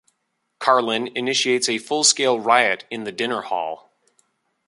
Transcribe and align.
Carlin 0.57 1.11
initiates 1.15 1.69
a 1.69 1.77
full-scale 1.77 2.39
riot 2.39 2.85
in 2.89 3.03
the 3.03 3.11
dinner 3.11 3.43
hall. 3.43 3.91